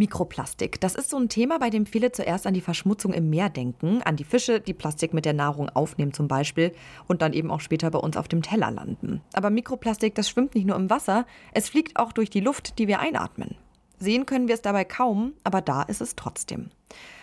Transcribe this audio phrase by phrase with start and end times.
[0.00, 0.80] Mikroplastik.
[0.80, 4.00] Das ist so ein Thema, bei dem viele zuerst an die Verschmutzung im Meer denken,
[4.02, 6.72] an die Fische, die Plastik mit der Nahrung aufnehmen zum Beispiel
[7.06, 9.20] und dann eben auch später bei uns auf dem Teller landen.
[9.34, 12.88] Aber Mikroplastik, das schwimmt nicht nur im Wasser, es fliegt auch durch die Luft, die
[12.88, 13.56] wir einatmen.
[13.98, 16.70] Sehen können wir es dabei kaum, aber da ist es trotzdem.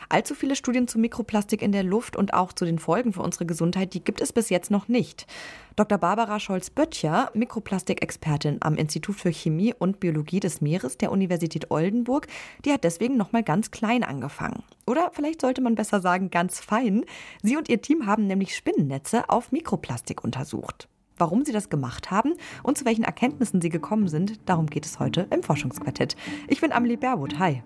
[0.10, 3.46] Allzu viele Studien zu Mikroplastik in der Luft und auch zu den Folgen für unsere
[3.46, 5.28] Gesundheit, die gibt es bis jetzt noch nicht.
[5.76, 5.98] Dr.
[5.98, 12.28] Barbara Scholz-Böttcher, Mikroplastikexpertin am Institut für Chemie und Biologie des Meeres der Universität Oldenburg,
[12.64, 14.64] die hat deswegen noch mal ganz klein angefangen.
[14.86, 17.04] Oder vielleicht sollte man besser sagen ganz fein.
[17.44, 20.88] Sie und ihr Team haben nämlich Spinnennetze auf Mikroplastik untersucht.
[21.18, 22.34] Warum sie das gemacht haben
[22.64, 26.16] und zu welchen Erkenntnissen sie gekommen sind, darum geht es heute im Forschungsquartett.
[26.48, 27.40] Ich bin Amelie Berwood.
[27.40, 27.64] Hi.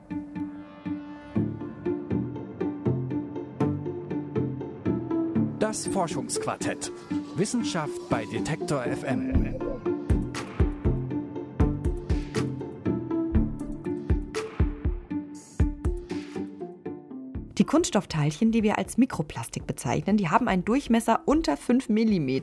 [5.62, 6.92] Das Forschungsquartett.
[7.36, 9.60] Wissenschaft bei Detektor FM.
[17.60, 22.40] Die Kunststoffteilchen, die wir als Mikroplastik bezeichnen, die haben einen Durchmesser unter 5 mm.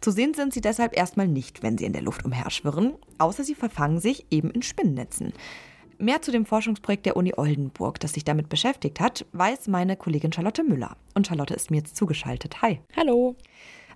[0.00, 3.54] Zu sehen sind sie deshalb erstmal nicht, wenn sie in der Luft umherschwirren, außer sie
[3.54, 5.32] verfangen sich eben in Spinnennetzen.
[6.00, 10.32] Mehr zu dem Forschungsprojekt der Uni Oldenburg, das sich damit beschäftigt hat, weiß meine Kollegin
[10.32, 10.96] Charlotte Müller.
[11.14, 12.62] Und Charlotte ist mir jetzt zugeschaltet.
[12.62, 12.78] Hi.
[12.96, 13.34] Hallo.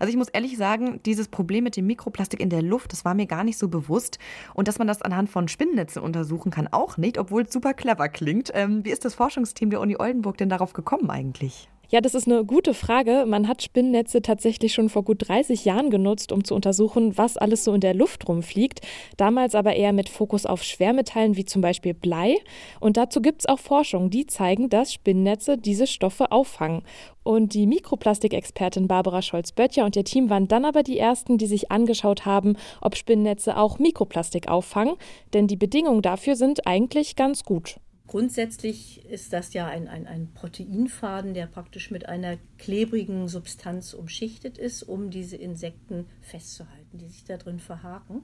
[0.00, 3.14] Also ich muss ehrlich sagen, dieses Problem mit dem Mikroplastik in der Luft, das war
[3.14, 4.18] mir gar nicht so bewusst.
[4.52, 8.08] Und dass man das anhand von Spinnnetzen untersuchen kann, auch nicht, obwohl es super clever
[8.08, 8.50] klingt.
[8.52, 11.68] Ähm, wie ist das Forschungsteam der Uni Oldenburg denn darauf gekommen eigentlich?
[11.92, 13.26] Ja, das ist eine gute Frage.
[13.28, 17.64] Man hat Spinnnetze tatsächlich schon vor gut 30 Jahren genutzt, um zu untersuchen, was alles
[17.64, 18.80] so in der Luft rumfliegt.
[19.18, 22.36] Damals aber eher mit Fokus auf Schwermetallen wie zum Beispiel Blei.
[22.80, 26.80] Und dazu gibt es auch Forschungen, die zeigen, dass Spinnnetze diese Stoffe auffangen.
[27.24, 31.70] Und die Mikroplastikexpertin Barbara Scholz-Böttcher und ihr Team waren dann aber die ersten, die sich
[31.70, 34.94] angeschaut haben, ob Spinnnetze auch Mikroplastik auffangen.
[35.34, 37.76] Denn die Bedingungen dafür sind eigentlich ganz gut.
[38.12, 44.58] Grundsätzlich ist das ja ein, ein, ein Proteinfaden, der praktisch mit einer klebrigen Substanz umschichtet
[44.58, 48.20] ist, um diese Insekten festzuhalten, die sich da drin verhaken.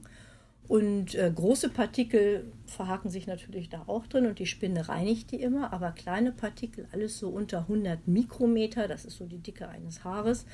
[0.67, 5.41] Und äh, große Partikel verhaken sich natürlich da auch drin und die Spinne reinigt die
[5.41, 10.03] immer, aber kleine Partikel, alles so unter 100 Mikrometer, das ist so die Dicke eines
[10.03, 10.45] Haares,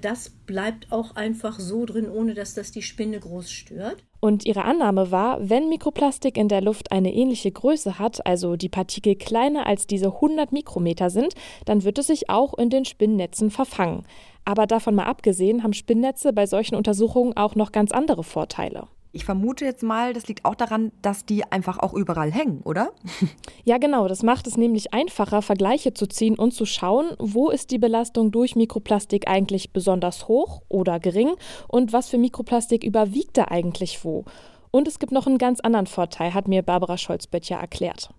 [0.00, 4.04] das bleibt auch einfach so drin, ohne dass das die Spinne groß stört.
[4.20, 8.68] Und ihre Annahme war, wenn Mikroplastik in der Luft eine ähnliche Größe hat, also die
[8.68, 11.34] Partikel kleiner als diese 100 Mikrometer sind,
[11.66, 14.04] dann wird es sich auch in den Spinnnetzen verfangen.
[14.44, 18.88] Aber davon mal abgesehen haben Spinnnetze bei solchen Untersuchungen auch noch ganz andere Vorteile.
[19.18, 22.92] Ich vermute jetzt mal, das liegt auch daran, dass die einfach auch überall hängen, oder?
[23.64, 24.06] Ja, genau.
[24.06, 28.30] Das macht es nämlich einfacher, Vergleiche zu ziehen und zu schauen, wo ist die Belastung
[28.30, 31.32] durch Mikroplastik eigentlich besonders hoch oder gering
[31.66, 34.24] und was für Mikroplastik überwiegt da eigentlich wo.
[34.70, 38.10] Und es gibt noch einen ganz anderen Vorteil, hat mir Barbara Scholz-Böttcher erklärt.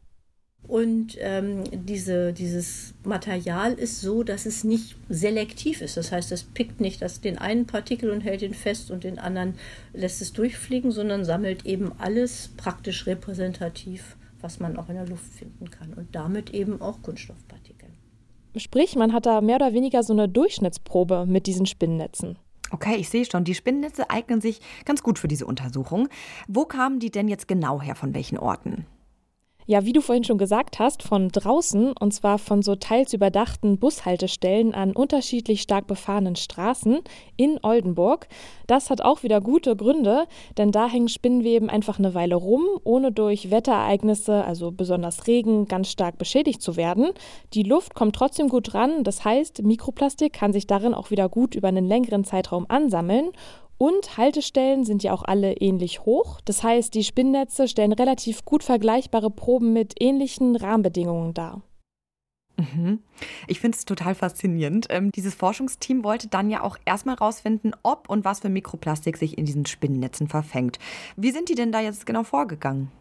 [0.70, 5.98] Und ähm, diese, dieses Material ist so, dass es nicht selektiv ist.
[5.98, 9.18] Das heißt, es pickt nicht das, den einen Partikel und hält ihn fest und den
[9.18, 9.56] anderen
[9.94, 15.34] lässt es durchfliegen, sondern sammelt eben alles praktisch repräsentativ, was man auch in der Luft
[15.34, 15.96] finden kann.
[15.96, 17.90] Und damit eben auch Kunststoffpartikel.
[18.56, 22.38] Sprich, man hat da mehr oder weniger so eine Durchschnittsprobe mit diesen Spinnnetzen.
[22.70, 26.10] Okay, ich sehe schon, die Spinnennetze eignen sich ganz gut für diese Untersuchung.
[26.48, 28.86] Wo kamen die denn jetzt genau her, von welchen Orten?
[29.70, 33.78] Ja, wie du vorhin schon gesagt hast, von draußen und zwar von so teils überdachten
[33.78, 37.02] Bushaltestellen an unterschiedlich stark befahrenen Straßen
[37.38, 38.28] in Oldenburg.
[38.66, 40.26] Das hat auch wieder gute Gründe,
[40.58, 45.92] denn da hängen Spinnweben einfach eine Weile rum, ohne durch Wetterereignisse, also besonders Regen, ganz
[45.92, 47.12] stark beschädigt zu werden.
[47.54, 51.54] Die Luft kommt trotzdem gut ran, das heißt, Mikroplastik kann sich darin auch wieder gut
[51.54, 53.30] über einen längeren Zeitraum ansammeln
[53.80, 56.42] und Haltestellen sind ja auch alle ähnlich hoch.
[56.46, 61.62] Das heißt, die Spinnnetze stellen relativ gut vergleichbare Proben mit ähnlichen Rahmenbedingungen dar.
[62.58, 63.00] Mhm.
[63.48, 64.88] Ich finde es total faszinierend.
[64.90, 69.38] Ähm, dieses Forschungsteam wollte dann ja auch erstmal rausfinden, ob und was für Mikroplastik sich
[69.38, 70.78] in diesen Spinnennetzen verfängt.
[71.16, 72.92] Wie sind die denn da jetzt genau vorgegangen?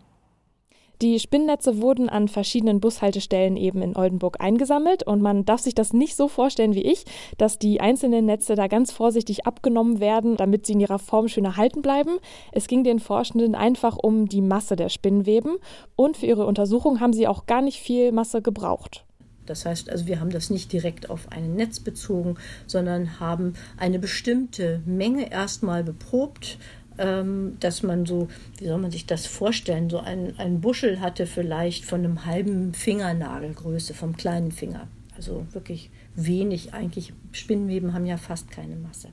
[1.00, 5.92] Die Spinnnetze wurden an verschiedenen Bushaltestellen eben in Oldenburg eingesammelt und man darf sich das
[5.92, 7.04] nicht so vorstellen wie ich,
[7.36, 11.44] dass die einzelnen Netze da ganz vorsichtig abgenommen werden, damit sie in ihrer Form schön
[11.44, 12.18] erhalten bleiben.
[12.50, 15.58] Es ging den Forschenden einfach um die Masse der Spinnweben
[15.94, 19.04] und für ihre Untersuchung haben sie auch gar nicht viel Masse gebraucht.
[19.48, 22.36] Das heißt also, wir haben das nicht direkt auf ein Netz bezogen,
[22.66, 26.58] sondern haben eine bestimmte Menge erstmal beprobt,
[26.98, 28.28] dass man so,
[28.58, 32.74] wie soll man sich das vorstellen, so ein, ein Buschel hatte vielleicht von einem halben
[32.74, 34.88] Fingernagelgröße, vom kleinen Finger.
[35.16, 37.12] Also wirklich wenig eigentlich.
[37.32, 39.08] Spinnweben haben ja fast keine Masse.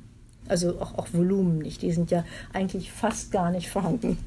[0.47, 1.81] Also auch, auch Volumen nicht.
[1.81, 2.23] Die sind ja
[2.53, 4.17] eigentlich fast gar nicht vorhanden.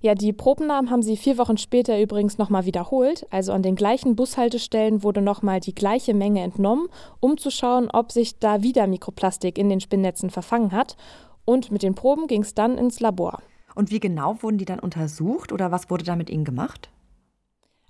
[0.00, 3.24] Ja, die Probennahmen haben sie vier Wochen später übrigens nochmal wiederholt.
[3.30, 6.88] Also an den gleichen Bushaltestellen wurde nochmal die gleiche Menge entnommen,
[7.20, 10.96] um zu schauen, ob sich da wieder Mikroplastik in den Spinnnetzen verfangen hat.
[11.44, 13.42] Und mit den Proben ging es dann ins Labor.
[13.74, 16.90] Und wie genau wurden die dann untersucht oder was wurde da mit ihnen gemacht?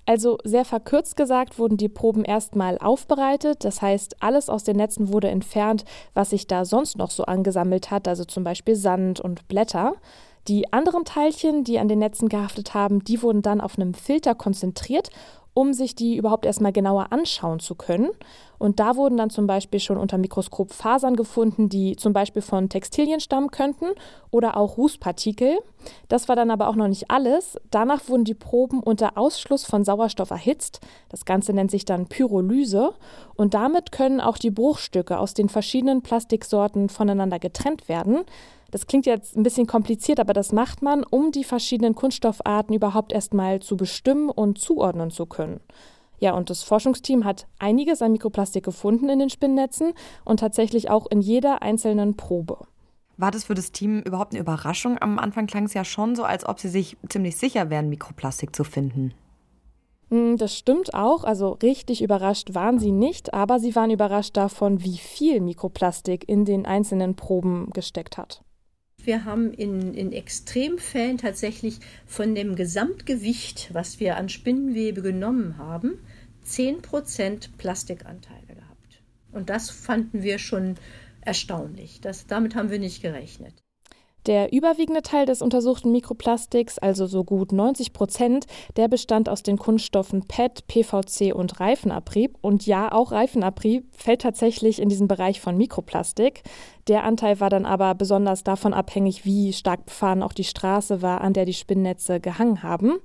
[0.04, 5.12] Also sehr verkürzt gesagt wurden die Proben erstmal aufbereitet, das heißt alles aus den Netzen
[5.12, 9.46] wurde entfernt, was sich da sonst noch so angesammelt hat, also zum Beispiel Sand und
[9.46, 9.94] Blätter.
[10.48, 14.34] Die anderen Teilchen, die an den Netzen gehaftet haben, die wurden dann auf einem Filter
[14.34, 15.10] konzentriert
[15.54, 18.10] um sich die überhaupt erstmal genauer anschauen zu können.
[18.58, 22.68] Und da wurden dann zum Beispiel schon unter Mikroskop Fasern gefunden, die zum Beispiel von
[22.68, 23.86] Textilien stammen könnten
[24.30, 25.58] oder auch Rußpartikel.
[26.08, 27.58] Das war dann aber auch noch nicht alles.
[27.70, 30.80] Danach wurden die Proben unter Ausschluss von Sauerstoff erhitzt.
[31.08, 32.94] Das Ganze nennt sich dann Pyrolyse.
[33.34, 38.20] Und damit können auch die Bruchstücke aus den verschiedenen Plastiksorten voneinander getrennt werden.
[38.72, 43.12] Das klingt jetzt ein bisschen kompliziert, aber das macht man, um die verschiedenen Kunststoffarten überhaupt
[43.12, 45.60] erstmal zu bestimmen und zuordnen zu können.
[46.18, 49.92] Ja, und das Forschungsteam hat einiges an Mikroplastik gefunden in den Spinnnetzen
[50.24, 52.60] und tatsächlich auch in jeder einzelnen Probe.
[53.18, 54.96] War das für das Team überhaupt eine Überraschung?
[55.00, 58.56] Am Anfang klang es ja schon so, als ob sie sich ziemlich sicher wären, Mikroplastik
[58.56, 59.12] zu finden.
[60.08, 61.24] Hm, das stimmt auch.
[61.24, 66.46] Also richtig überrascht waren sie nicht, aber sie waren überrascht davon, wie viel Mikroplastik in
[66.46, 68.42] den einzelnen Proben gesteckt hat.
[69.04, 75.98] Wir haben in, in Extremfällen tatsächlich von dem Gesamtgewicht, was wir an Spinnenwebe genommen haben,
[76.46, 79.02] 10% Plastikanteile gehabt.
[79.32, 80.76] Und das fanden wir schon
[81.20, 82.00] erstaunlich.
[82.00, 83.62] Das, damit haben wir nicht gerechnet.
[84.26, 88.46] Der überwiegende Teil des untersuchten Mikroplastiks, also so gut 90 Prozent,
[88.76, 92.38] der bestand aus den Kunststoffen PET, PVC und Reifenabrieb.
[92.40, 96.42] Und ja, auch Reifenabrieb fällt tatsächlich in diesen Bereich von Mikroplastik.
[96.88, 101.20] Der Anteil war dann aber besonders davon abhängig, wie stark befahren auch die Straße war,
[101.20, 102.98] an der die Spinnnetze gehangen haben.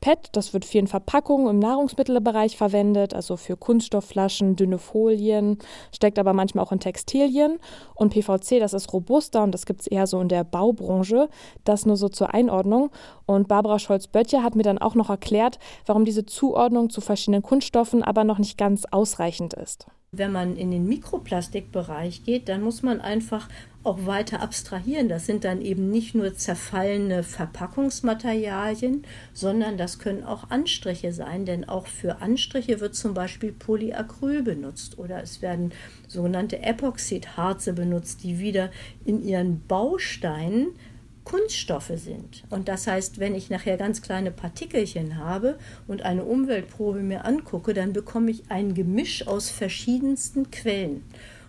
[0.00, 5.58] PET, das wird viel in Verpackungen im Nahrungsmittelbereich verwendet, also für Kunststoffflaschen, dünne Folien,
[5.94, 7.58] steckt aber manchmal auch in Textilien.
[7.94, 11.28] Und PVC, das ist robuster und das gibt es eher so in der Baubranche.
[11.64, 12.90] Das nur so zur Einordnung.
[13.26, 18.02] Und Barbara Scholz-Böttcher hat mir dann auch noch erklärt, warum diese Zuordnung zu verschiedenen Kunststoffen
[18.02, 19.86] aber noch nicht ganz ausreichend ist.
[20.10, 23.48] Wenn man in den Mikroplastikbereich geht, dann muss man einfach
[23.84, 25.08] auch weiter abstrahieren.
[25.08, 31.68] Das sind dann eben nicht nur zerfallene Verpackungsmaterialien, sondern das können auch Anstriche sein, denn
[31.68, 35.72] auch für Anstriche wird zum Beispiel Polyacryl benutzt oder es werden
[36.06, 38.70] sogenannte Epoxidharze benutzt, die wieder
[39.04, 40.68] in ihren Bausteinen
[41.28, 42.44] Kunststoffe sind.
[42.48, 47.74] Und das heißt, wenn ich nachher ganz kleine Partikelchen habe und eine Umweltprobe mir angucke,
[47.74, 51.04] dann bekomme ich ein Gemisch aus verschiedensten Quellen.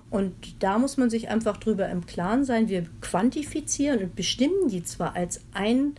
[0.09, 0.33] Und
[0.63, 2.67] da muss man sich einfach drüber im Klaren sein.
[2.67, 5.93] Wir quantifizieren und bestimmen die zwar als ein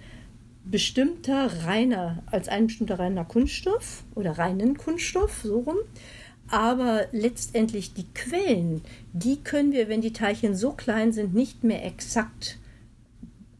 [0.65, 5.77] bestimmter reiner, als ein bestimmter reiner Kunststoff oder reinen Kunststoff, so rum.
[6.49, 11.85] Aber letztendlich die Quellen, die können wir, wenn die Teilchen so klein sind, nicht mehr
[11.85, 12.59] exakt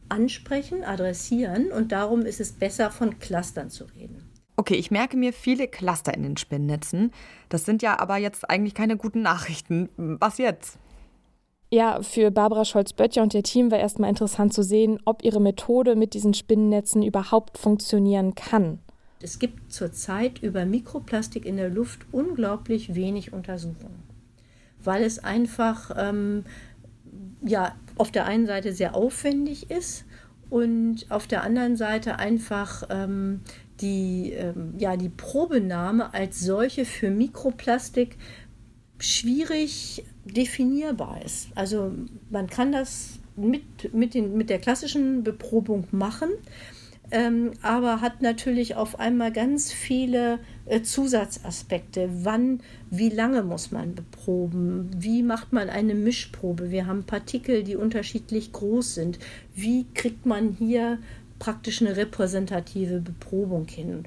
[0.09, 4.30] ansprechen, adressieren und darum ist es besser, von Clustern zu reden.
[4.61, 7.09] Okay, ich merke mir viele Cluster in den Spinnnetzen.
[7.49, 9.89] Das sind ja aber jetzt eigentlich keine guten Nachrichten.
[9.97, 10.77] Was jetzt?
[11.71, 15.95] Ja, für Barbara Scholz-Böttcher und ihr Team war erstmal interessant zu sehen, ob ihre Methode
[15.95, 18.77] mit diesen Spinnnetzen überhaupt funktionieren kann.
[19.19, 24.03] Es gibt zurzeit über Mikroplastik in der Luft unglaublich wenig Untersuchungen,
[24.83, 26.45] weil es einfach ähm,
[27.43, 30.05] ja, auf der einen Seite sehr aufwendig ist
[30.51, 33.39] und auf der anderen Seite einfach ähm,
[33.81, 38.17] die, ähm, ja, die Probenahme als solche für Mikroplastik
[38.99, 41.49] schwierig definierbar ist.
[41.55, 41.91] Also
[42.29, 46.29] man kann das mit, mit, den, mit der klassischen Beprobung machen,
[47.13, 52.09] ähm, aber hat natürlich auf einmal ganz viele äh, Zusatzaspekte.
[52.23, 54.89] Wann, wie lange muss man beproben?
[54.97, 56.71] Wie macht man eine Mischprobe?
[56.71, 59.19] Wir haben Partikel, die unterschiedlich groß sind.
[59.53, 60.99] Wie kriegt man hier
[61.41, 64.03] praktisch eine repräsentative Beprobung hin?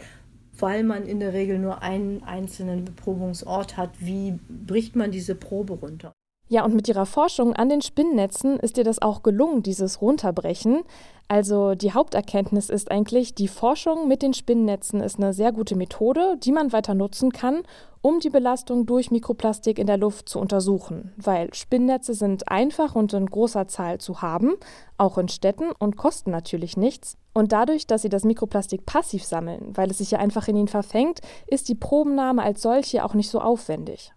[0.56, 5.72] Weil man in der Regel nur einen einzelnen Beprobungsort hat, wie bricht man diese Probe
[5.74, 6.12] runter?
[6.48, 10.82] Ja, und mit ihrer Forschung an den Spinnnetzen ist ihr das auch gelungen, dieses Runterbrechen.
[11.26, 16.36] Also die Haupterkenntnis ist eigentlich, die Forschung mit den Spinnnetzen ist eine sehr gute Methode,
[16.42, 17.62] die man weiter nutzen kann,
[18.02, 21.14] um die Belastung durch Mikroplastik in der Luft zu untersuchen.
[21.16, 24.52] Weil Spinnnetze sind einfach und in großer Zahl zu haben,
[24.98, 27.16] auch in Städten und kosten natürlich nichts.
[27.32, 30.68] Und dadurch, dass sie das Mikroplastik passiv sammeln, weil es sich ja einfach in ihnen
[30.68, 34.12] verfängt, ist die Probennahme als solche auch nicht so aufwendig.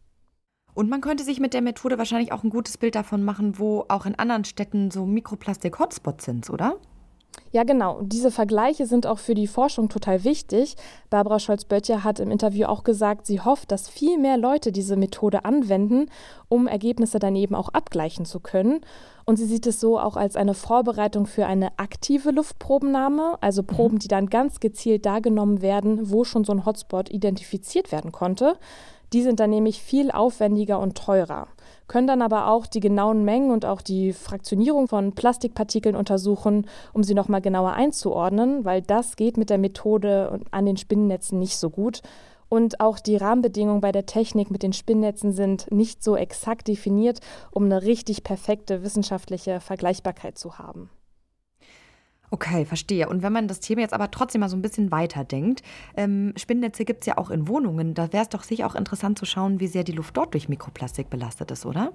[0.74, 3.86] Und man könnte sich mit der Methode wahrscheinlich auch ein gutes Bild davon machen, wo
[3.88, 6.76] auch in anderen Städten so Mikroplastik-Hotspots sind, oder?
[7.52, 8.02] Ja, genau.
[8.02, 10.76] Diese Vergleiche sind auch für die Forschung total wichtig.
[11.10, 15.46] Barbara Scholz-Böttcher hat im Interview auch gesagt, sie hofft, dass viel mehr Leute diese Methode
[15.46, 16.08] anwenden,
[16.50, 18.82] um Ergebnisse dann eben auch abgleichen zu können.
[19.26, 23.68] Und sie sieht es so auch als eine Vorbereitung für eine aktive Luftprobennahme, also mhm.
[23.68, 28.12] Proben, die dann ganz gezielt da genommen werden, wo schon so ein Hotspot identifiziert werden
[28.12, 28.58] konnte.
[29.14, 31.48] Die sind dann nämlich viel aufwendiger und teurer
[31.88, 37.04] können dann aber auch die genauen Mengen und auch die Fraktionierung von Plastikpartikeln untersuchen, um
[37.04, 41.70] sie nochmal genauer einzuordnen, weil das geht mit der Methode an den Spinnennetzen nicht so
[41.70, 42.02] gut.
[42.50, 47.20] Und auch die Rahmenbedingungen bei der Technik mit den Spinnnetzen sind nicht so exakt definiert,
[47.52, 50.90] um eine richtig perfekte wissenschaftliche Vergleichbarkeit zu haben.
[52.30, 53.08] Okay, verstehe.
[53.08, 55.64] Und wenn man das Thema jetzt aber trotzdem mal so ein bisschen weiterdenkt,
[55.96, 57.94] ähm, Spinnnetze gibt es ja auch in Wohnungen.
[57.94, 60.50] Da wäre es doch sicher auch interessant zu schauen, wie sehr die Luft dort durch
[60.50, 61.94] Mikroplastik belastet ist, oder?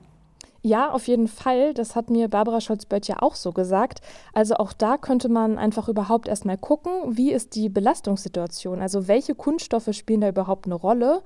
[0.62, 1.74] Ja, auf jeden Fall.
[1.74, 4.00] Das hat mir Barbara Scholz-Bött ja auch so gesagt.
[4.32, 8.80] Also auch da könnte man einfach überhaupt erstmal gucken, wie ist die Belastungssituation?
[8.80, 11.22] Also welche Kunststoffe spielen da überhaupt eine Rolle?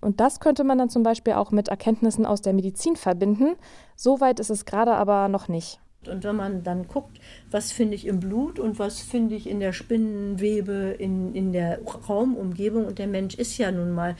[0.00, 3.56] Und das könnte man dann zum Beispiel auch mit Erkenntnissen aus der Medizin verbinden.
[3.96, 5.80] Soweit ist es gerade aber noch nicht.
[6.08, 7.20] Und wenn man dann guckt,
[7.50, 11.80] was finde ich im Blut und was finde ich in der Spinnenwebe, in, in der
[11.82, 14.16] Raumumgebung, und der Mensch ist ja nun mal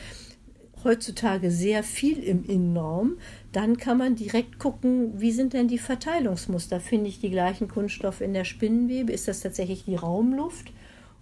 [0.85, 3.19] heutzutage sehr viel im Innenraum,
[3.53, 6.81] dann kann man direkt gucken, wie sind denn die Verteilungsmuster?
[6.81, 9.13] Finde ich die gleichen Kunststoffe in der Spinnenwebe?
[9.13, 10.73] Ist das tatsächlich die Raumluft?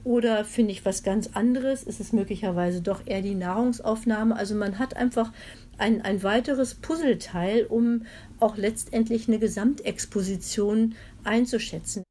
[0.04, 1.82] Oder finde ich was ganz anderes?
[1.82, 4.36] Ist es möglicherweise doch eher die Nahrungsaufnahme?
[4.36, 5.32] Also man hat einfach
[5.78, 8.04] ein, ein weiteres Puzzleteil, um
[8.38, 10.94] auch letztendlich eine Gesamtexposition
[11.24, 12.04] einzuschätzen.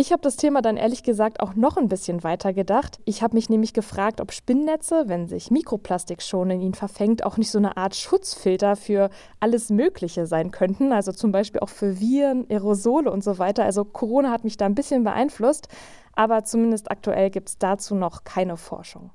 [0.00, 3.00] Ich habe das Thema dann ehrlich gesagt auch noch ein bisschen weiter gedacht.
[3.04, 7.36] Ich habe mich nämlich gefragt, ob Spinnnetze, wenn sich Mikroplastik schon in ihnen verfängt, auch
[7.36, 10.92] nicht so eine Art Schutzfilter für alles Mögliche sein könnten.
[10.92, 13.64] Also zum Beispiel auch für Viren, Aerosole und so weiter.
[13.64, 15.66] Also Corona hat mich da ein bisschen beeinflusst,
[16.12, 19.10] aber zumindest aktuell gibt es dazu noch keine Forschung.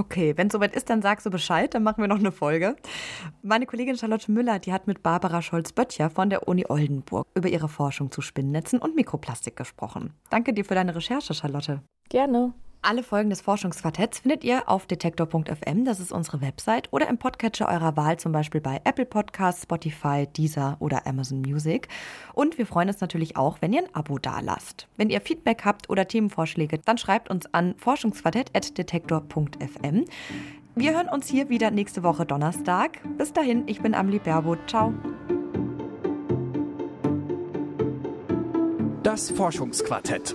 [0.00, 2.74] Okay, wenn es soweit ist, dann sagst du Bescheid, dann machen wir noch eine Folge.
[3.42, 7.68] Meine Kollegin Charlotte Müller, die hat mit Barbara Scholz-Böttcher von der Uni Oldenburg über ihre
[7.68, 10.14] Forschung zu Spinnnetzen und Mikroplastik gesprochen.
[10.30, 11.82] Danke dir für deine Recherche, Charlotte.
[12.08, 12.54] Gerne.
[12.82, 17.68] Alle Folgen des Forschungsquartetts findet ihr auf detektor.fm, das ist unsere Website, oder im Podcatcher
[17.68, 21.88] eurer Wahl, zum Beispiel bei Apple Podcasts, Spotify, Deezer oder Amazon Music.
[22.32, 24.88] Und wir freuen uns natürlich auch, wenn ihr ein Abo dalasst.
[24.96, 30.06] Wenn ihr Feedback habt oder Themenvorschläge, dann schreibt uns an forschungsquartett.detektor.fm.
[30.74, 33.02] Wir hören uns hier wieder nächste Woche Donnerstag.
[33.18, 34.56] Bis dahin, ich bin Amelie Berbo.
[34.66, 34.94] Ciao.
[39.02, 40.34] Das Forschungsquartett.